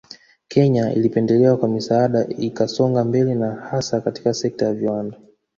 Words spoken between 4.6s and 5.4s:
ya viwanda